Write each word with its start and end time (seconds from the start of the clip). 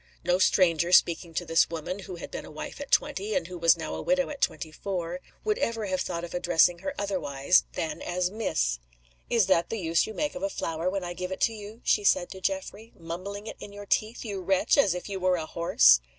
No 0.23 0.39
stranger 0.39 0.91
speaking 0.91 1.35
to 1.35 1.45
this 1.45 1.69
woman 1.69 1.99
who 1.99 2.15
had 2.15 2.31
been 2.31 2.43
a 2.43 2.49
wife 2.49 2.81
at 2.81 2.89
twenty, 2.89 3.35
and 3.35 3.45
who 3.45 3.55
was 3.55 3.77
now 3.77 3.93
a 3.93 4.01
widow 4.01 4.29
at 4.31 4.41
twenty 4.41 4.71
four 4.71 5.19
would 5.43 5.59
ever 5.59 5.85
have 5.85 6.01
thought 6.01 6.23
of 6.23 6.33
addressing 6.33 6.79
her 6.79 6.95
otherwise 6.97 7.65
than 7.73 8.01
as 8.01 8.31
"Miss." 8.31 8.79
"Is 9.29 9.45
that 9.45 9.69
the 9.69 9.77
use 9.79 10.07
you 10.07 10.15
make 10.15 10.33
of 10.33 10.41
a 10.41 10.49
flower 10.49 10.89
when 10.89 11.03
I 11.03 11.13
give 11.13 11.31
it 11.31 11.41
to 11.41 11.53
you?" 11.53 11.81
she 11.83 12.03
said 12.03 12.31
to 12.31 12.41
Geoffrey. 12.41 12.91
"Mumbling 12.97 13.45
it 13.45 13.57
in 13.59 13.71
your 13.71 13.85
teeth, 13.85 14.25
you 14.25 14.41
wretch, 14.41 14.75
as 14.75 14.95
if 14.95 15.07
you 15.07 15.19
were 15.19 15.35
a 15.35 15.45
horse!" 15.45 16.01